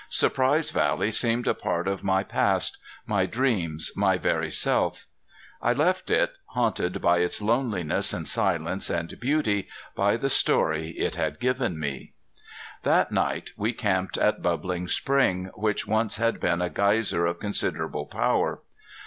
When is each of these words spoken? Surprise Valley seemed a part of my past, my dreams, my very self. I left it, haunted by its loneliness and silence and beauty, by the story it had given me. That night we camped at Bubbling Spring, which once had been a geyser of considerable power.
Surprise 0.09 0.71
Valley 0.71 1.11
seemed 1.11 1.47
a 1.47 1.53
part 1.53 1.87
of 1.87 2.03
my 2.03 2.23
past, 2.23 2.79
my 3.05 3.27
dreams, 3.27 3.91
my 3.95 4.17
very 4.17 4.49
self. 4.49 5.05
I 5.61 5.73
left 5.73 6.09
it, 6.09 6.33
haunted 6.47 6.99
by 7.03 7.19
its 7.19 7.39
loneliness 7.39 8.11
and 8.11 8.27
silence 8.27 8.89
and 8.89 9.13
beauty, 9.19 9.67
by 9.95 10.17
the 10.17 10.31
story 10.31 10.89
it 10.97 11.13
had 11.13 11.39
given 11.39 11.79
me. 11.79 12.13
That 12.81 13.11
night 13.11 13.51
we 13.55 13.73
camped 13.73 14.17
at 14.17 14.41
Bubbling 14.41 14.87
Spring, 14.87 15.51
which 15.53 15.85
once 15.85 16.17
had 16.17 16.39
been 16.39 16.63
a 16.63 16.69
geyser 16.71 17.27
of 17.27 17.37
considerable 17.39 18.07
power. 18.07 18.63